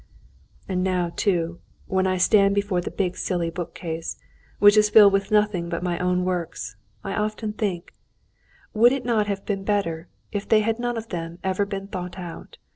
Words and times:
And 0.67 0.83
now, 0.83 1.11
too, 1.15 1.59
when 1.85 2.07
I 2.07 2.17
stand 2.17 2.55
before 2.55 2.81
the 2.81 2.89
big 2.89 3.15
silly 3.15 3.51
bookcase, 3.51 4.17
which 4.57 4.75
is 4.75 4.89
filled 4.89 5.13
with 5.13 5.29
nothing 5.29 5.69
but 5.69 5.83
my 5.83 5.99
own 5.99 6.25
works, 6.25 6.75
I 7.03 7.13
often 7.13 7.53
think, 7.53 7.93
would 8.73 8.93
it 8.93 9.05
not 9.05 9.27
have 9.27 9.45
been 9.45 9.63
better 9.63 10.07
if 10.31 10.49
they 10.49 10.61
had 10.61 10.79
none 10.79 10.97
of 10.97 11.09
them 11.09 11.33
been 11.35 11.39
ever 11.43 11.67
thought 11.67 12.17
out? 12.17 12.57